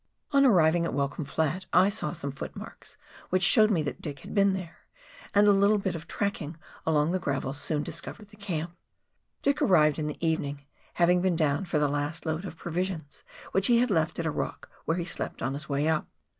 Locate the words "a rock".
14.25-14.71